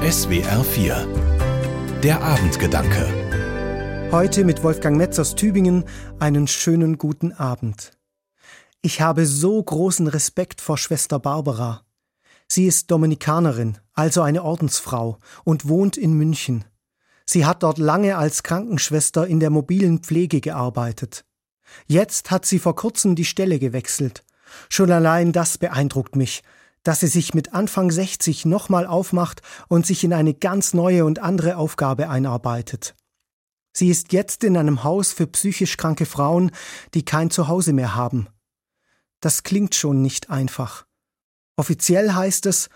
SWR 0.00 0.64
4 0.64 2.00
Der 2.02 2.22
Abendgedanke 2.22 4.08
Heute 4.10 4.44
mit 4.44 4.62
Wolfgang 4.62 4.96
Metz 4.96 5.18
aus 5.18 5.34
Tübingen 5.34 5.84
einen 6.18 6.46
schönen 6.46 6.96
guten 6.96 7.34
Abend. 7.34 7.90
Ich 8.80 9.02
habe 9.02 9.26
so 9.26 9.62
großen 9.62 10.06
Respekt 10.06 10.62
vor 10.62 10.78
Schwester 10.78 11.18
Barbara. 11.18 11.84
Sie 12.48 12.64
ist 12.64 12.90
Dominikanerin, 12.90 13.76
also 13.92 14.22
eine 14.22 14.42
Ordensfrau, 14.42 15.18
und 15.44 15.68
wohnt 15.68 15.98
in 15.98 16.14
München. 16.14 16.64
Sie 17.26 17.44
hat 17.44 17.62
dort 17.62 17.76
lange 17.76 18.16
als 18.16 18.42
Krankenschwester 18.42 19.26
in 19.26 19.38
der 19.38 19.50
mobilen 19.50 19.98
Pflege 19.98 20.40
gearbeitet. 20.40 21.26
Jetzt 21.86 22.30
hat 22.30 22.46
sie 22.46 22.58
vor 22.58 22.74
kurzem 22.74 23.16
die 23.16 23.26
Stelle 23.26 23.58
gewechselt. 23.58 24.24
Schon 24.70 24.90
allein 24.90 25.32
das 25.32 25.58
beeindruckt 25.58 26.16
mich, 26.16 26.42
dass 26.82 27.00
sie 27.00 27.06
sich 27.06 27.34
mit 27.34 27.52
Anfang 27.52 27.90
60 27.90 28.46
nochmal 28.46 28.86
aufmacht 28.86 29.42
und 29.68 29.86
sich 29.86 30.04
in 30.04 30.12
eine 30.12 30.34
ganz 30.34 30.74
neue 30.74 31.04
und 31.04 31.18
andere 31.18 31.56
Aufgabe 31.56 32.08
einarbeitet. 32.08 32.94
Sie 33.72 33.88
ist 33.88 34.12
jetzt 34.12 34.42
in 34.44 34.56
einem 34.56 34.82
Haus 34.82 35.12
für 35.12 35.26
psychisch 35.26 35.76
kranke 35.76 36.06
Frauen, 36.06 36.50
die 36.94 37.04
kein 37.04 37.30
Zuhause 37.30 37.72
mehr 37.72 37.94
haben. 37.94 38.28
Das 39.20 39.42
klingt 39.42 39.74
schon 39.74 40.02
nicht 40.02 40.30
einfach. 40.30 40.86
Offiziell 41.56 42.12
heißt 42.12 42.46
es 42.46 42.70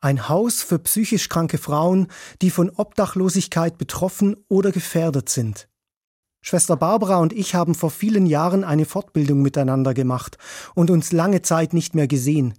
ein 0.00 0.28
Haus 0.28 0.62
für 0.62 0.78
psychisch 0.78 1.28
kranke 1.28 1.58
Frauen, 1.58 2.08
die 2.42 2.50
von 2.50 2.70
Obdachlosigkeit 2.70 3.78
betroffen 3.78 4.36
oder 4.48 4.72
gefährdet 4.72 5.28
sind. 5.28 5.68
Schwester 6.42 6.76
Barbara 6.76 7.16
und 7.16 7.32
ich 7.32 7.54
haben 7.54 7.74
vor 7.74 7.90
vielen 7.90 8.26
Jahren 8.26 8.62
eine 8.62 8.84
Fortbildung 8.84 9.42
miteinander 9.42 9.94
gemacht 9.94 10.38
und 10.74 10.90
uns 10.90 11.12
lange 11.12 11.42
Zeit 11.42 11.72
nicht 11.72 11.94
mehr 11.94 12.06
gesehen. 12.06 12.54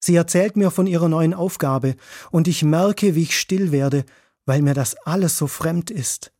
Sie 0.00 0.16
erzählt 0.16 0.56
mir 0.56 0.70
von 0.70 0.86
ihrer 0.86 1.08
neuen 1.08 1.34
Aufgabe, 1.34 1.96
und 2.30 2.48
ich 2.48 2.62
merke, 2.62 3.14
wie 3.14 3.22
ich 3.22 3.38
still 3.38 3.72
werde, 3.72 4.04
weil 4.46 4.62
mir 4.62 4.74
das 4.74 4.96
alles 5.06 5.38
so 5.38 5.46
fremd 5.46 5.90
ist. 5.90 6.32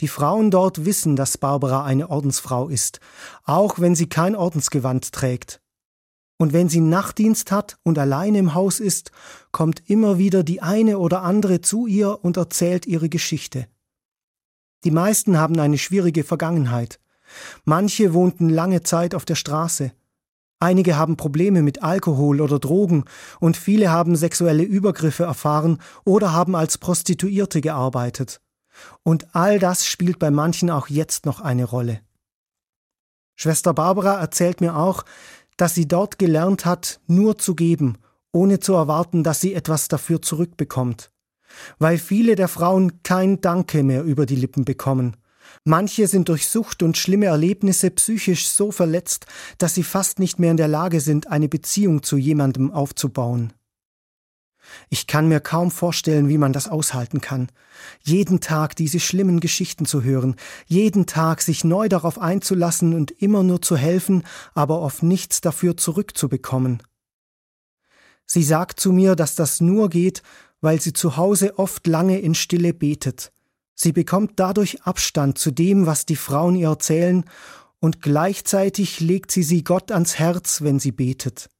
Die 0.00 0.08
Frauen 0.08 0.50
dort 0.50 0.84
wissen, 0.84 1.14
dass 1.16 1.38
Barbara 1.38 1.84
eine 1.84 2.10
Ordensfrau 2.10 2.68
ist, 2.68 3.00
auch 3.44 3.78
wenn 3.78 3.94
sie 3.94 4.08
kein 4.08 4.34
Ordensgewand 4.34 5.12
trägt. 5.12 5.60
Und 6.36 6.52
wenn 6.52 6.68
sie 6.68 6.80
Nachtdienst 6.80 7.52
hat 7.52 7.78
und 7.84 7.96
allein 7.98 8.34
im 8.34 8.54
Haus 8.54 8.80
ist, 8.80 9.12
kommt 9.52 9.88
immer 9.88 10.18
wieder 10.18 10.42
die 10.42 10.60
eine 10.60 10.98
oder 10.98 11.22
andere 11.22 11.60
zu 11.60 11.86
ihr 11.86 12.24
und 12.24 12.36
erzählt 12.36 12.86
ihre 12.86 13.08
Geschichte. 13.08 13.68
Die 14.82 14.90
meisten 14.90 15.38
haben 15.38 15.58
eine 15.60 15.78
schwierige 15.78 16.24
Vergangenheit. 16.24 16.98
Manche 17.64 18.12
wohnten 18.12 18.48
lange 18.48 18.82
Zeit 18.82 19.14
auf 19.14 19.24
der 19.24 19.36
Straße. 19.36 19.92
Einige 20.60 20.96
haben 20.96 21.16
Probleme 21.16 21.62
mit 21.62 21.82
Alkohol 21.82 22.40
oder 22.40 22.58
Drogen 22.58 23.04
und 23.40 23.56
viele 23.56 23.90
haben 23.90 24.16
sexuelle 24.16 24.62
Übergriffe 24.62 25.24
erfahren 25.24 25.78
oder 26.04 26.32
haben 26.32 26.54
als 26.54 26.78
Prostituierte 26.78 27.60
gearbeitet. 27.60 28.40
Und 29.02 29.34
all 29.34 29.58
das 29.58 29.86
spielt 29.86 30.18
bei 30.18 30.30
manchen 30.30 30.70
auch 30.70 30.88
jetzt 30.88 31.26
noch 31.26 31.40
eine 31.40 31.64
Rolle. 31.64 32.00
Schwester 33.36 33.74
Barbara 33.74 34.20
erzählt 34.20 34.60
mir 34.60 34.76
auch, 34.76 35.04
dass 35.56 35.74
sie 35.74 35.86
dort 35.86 36.18
gelernt 36.18 36.64
hat, 36.64 37.00
nur 37.06 37.38
zu 37.38 37.54
geben, 37.54 37.98
ohne 38.32 38.60
zu 38.60 38.74
erwarten, 38.74 39.22
dass 39.22 39.40
sie 39.40 39.54
etwas 39.54 39.88
dafür 39.88 40.22
zurückbekommt. 40.22 41.10
Weil 41.78 41.98
viele 41.98 42.34
der 42.34 42.48
Frauen 42.48 43.02
kein 43.02 43.40
Danke 43.40 43.82
mehr 43.82 44.02
über 44.02 44.26
die 44.26 44.36
Lippen 44.36 44.64
bekommen 44.64 45.16
Manche 45.64 46.06
sind 46.08 46.28
durch 46.28 46.48
Sucht 46.48 46.82
und 46.82 46.96
schlimme 46.96 47.26
Erlebnisse 47.26 47.90
psychisch 47.90 48.48
so 48.48 48.70
verletzt, 48.70 49.26
dass 49.58 49.74
sie 49.74 49.82
fast 49.82 50.18
nicht 50.18 50.38
mehr 50.38 50.50
in 50.50 50.56
der 50.56 50.68
Lage 50.68 51.00
sind, 51.00 51.28
eine 51.28 51.48
Beziehung 51.48 52.02
zu 52.02 52.16
jemandem 52.16 52.70
aufzubauen. 52.70 53.52
Ich 54.88 55.06
kann 55.06 55.28
mir 55.28 55.40
kaum 55.40 55.70
vorstellen, 55.70 56.28
wie 56.28 56.38
man 56.38 56.52
das 56.52 56.68
aushalten 56.68 57.20
kann. 57.20 57.48
Jeden 58.02 58.40
Tag 58.40 58.76
diese 58.76 59.00
schlimmen 59.00 59.40
Geschichten 59.40 59.86
zu 59.86 60.02
hören, 60.02 60.36
jeden 60.66 61.06
Tag 61.06 61.42
sich 61.42 61.64
neu 61.64 61.88
darauf 61.88 62.18
einzulassen 62.18 62.94
und 62.94 63.10
immer 63.10 63.42
nur 63.42 63.60
zu 63.62 63.76
helfen, 63.76 64.24
aber 64.54 64.80
oft 64.80 65.02
nichts 65.02 65.40
dafür 65.40 65.76
zurückzubekommen. 65.76 66.82
Sie 68.26 68.42
sagt 68.42 68.80
zu 68.80 68.92
mir, 68.92 69.16
dass 69.16 69.34
das 69.34 69.60
nur 69.60 69.90
geht, 69.90 70.22
weil 70.60 70.80
sie 70.80 70.94
zu 70.94 71.16
Hause 71.16 71.58
oft 71.58 71.86
lange 71.86 72.20
in 72.20 72.34
Stille 72.34 72.72
betet. 72.72 73.32
Sie 73.74 73.92
bekommt 73.92 74.32
dadurch 74.36 74.82
Abstand 74.82 75.38
zu 75.38 75.50
dem, 75.50 75.86
was 75.86 76.06
die 76.06 76.16
Frauen 76.16 76.54
ihr 76.56 76.68
erzählen, 76.68 77.24
und 77.80 78.00
gleichzeitig 78.00 79.00
legt 79.00 79.30
sie 79.30 79.42
sie 79.42 79.62
Gott 79.62 79.92
ans 79.92 80.18
Herz, 80.18 80.62
wenn 80.62 80.78
sie 80.78 80.92
betet. 80.92 81.50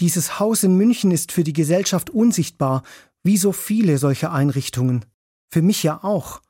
Dieses 0.00 0.40
Haus 0.40 0.62
in 0.62 0.76
München 0.76 1.10
ist 1.10 1.32
für 1.32 1.44
die 1.44 1.52
Gesellschaft 1.52 2.10
unsichtbar, 2.10 2.82
wie 3.22 3.36
so 3.36 3.52
viele 3.52 3.98
solcher 3.98 4.32
Einrichtungen. 4.32 5.04
Für 5.48 5.62
mich 5.62 5.82
ja 5.82 6.02
auch. 6.02 6.42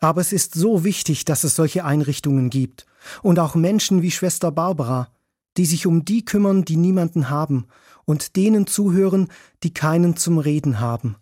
Aber 0.00 0.20
es 0.20 0.32
ist 0.32 0.54
so 0.54 0.84
wichtig, 0.84 1.24
dass 1.24 1.44
es 1.44 1.54
solche 1.54 1.84
Einrichtungen 1.84 2.50
gibt. 2.50 2.86
Und 3.22 3.38
auch 3.38 3.54
Menschen 3.54 4.02
wie 4.02 4.10
Schwester 4.10 4.50
Barbara, 4.50 5.08
die 5.56 5.66
sich 5.66 5.86
um 5.86 6.04
die 6.04 6.24
kümmern, 6.24 6.64
die 6.64 6.76
niemanden 6.76 7.30
haben, 7.30 7.66
und 8.04 8.36
denen 8.36 8.66
zuhören, 8.66 9.28
die 9.62 9.72
keinen 9.72 10.16
zum 10.16 10.38
Reden 10.38 10.80
haben. 10.80 11.16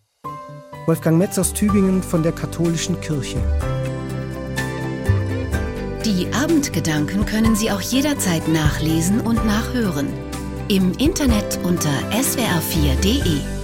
Wolfgang 0.86 1.16
Metz 1.16 1.38
aus 1.38 1.52
Tübingen 1.52 2.02
von 2.02 2.24
der 2.24 2.32
Katholischen 2.32 3.00
Kirche. 3.00 3.38
Die 6.04 6.26
Abendgedanken 6.34 7.24
können 7.24 7.54
Sie 7.54 7.70
auch 7.70 7.80
jederzeit 7.80 8.48
nachlesen 8.48 9.20
und 9.20 9.46
nachhören. 9.46 10.08
Im 10.66 10.92
Internet 10.98 11.60
unter 11.62 11.92
swr4.de. 12.10 13.61